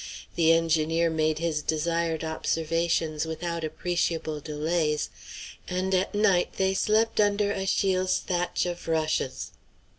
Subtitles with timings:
[0.33, 5.11] The engineer made his desired observations without appreciable delays,
[5.67, 9.51] and at night they slept under Achille's thatch of rushes.